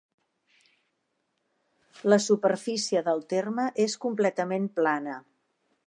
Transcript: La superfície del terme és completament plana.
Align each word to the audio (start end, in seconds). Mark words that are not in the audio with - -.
La 2.13 2.19
superfície 2.29 3.05
del 3.09 3.23
terme 3.35 3.67
és 3.87 3.99
completament 4.07 4.71
plana. 4.81 5.21